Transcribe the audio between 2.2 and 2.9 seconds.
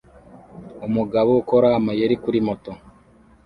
kuri moto